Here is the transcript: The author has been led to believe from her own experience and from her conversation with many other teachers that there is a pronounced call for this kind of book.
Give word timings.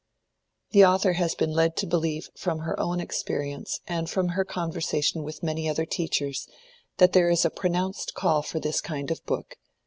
The 0.71 0.83
author 0.83 1.13
has 1.13 1.35
been 1.35 1.51
led 1.51 1.75
to 1.77 1.85
believe 1.85 2.29
from 2.35 2.61
her 2.61 2.79
own 2.79 2.99
experience 2.99 3.81
and 3.85 4.09
from 4.09 4.29
her 4.29 4.43
conversation 4.43 5.21
with 5.21 5.43
many 5.43 5.69
other 5.69 5.85
teachers 5.85 6.47
that 6.97 7.13
there 7.13 7.29
is 7.29 7.45
a 7.45 7.51
pronounced 7.51 8.15
call 8.15 8.41
for 8.41 8.59
this 8.59 8.81
kind 8.81 9.11
of 9.11 9.23
book. 9.27 9.57